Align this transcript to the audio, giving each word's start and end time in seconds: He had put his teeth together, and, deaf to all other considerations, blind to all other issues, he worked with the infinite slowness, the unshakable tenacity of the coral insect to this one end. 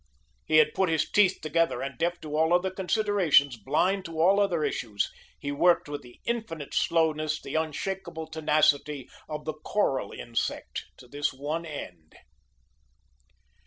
He 0.47 0.57
had 0.57 0.73
put 0.73 0.89
his 0.89 1.07
teeth 1.07 1.37
together, 1.43 1.83
and, 1.83 1.95
deaf 1.95 2.19
to 2.21 2.35
all 2.35 2.53
other 2.55 2.71
considerations, 2.71 3.55
blind 3.55 4.03
to 4.05 4.19
all 4.19 4.39
other 4.39 4.63
issues, 4.63 5.11
he 5.39 5.51
worked 5.51 5.87
with 5.87 6.01
the 6.01 6.19
infinite 6.25 6.73
slowness, 6.73 7.39
the 7.39 7.53
unshakable 7.53 8.25
tenacity 8.25 9.07
of 9.29 9.45
the 9.45 9.53
coral 9.53 10.11
insect 10.11 10.85
to 10.97 11.07
this 11.07 11.31
one 11.31 11.67
end. 11.67 12.15